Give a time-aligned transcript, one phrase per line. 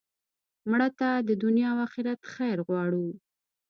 [0.69, 3.05] مړه ته د دنیا او آخرت خیر غواړو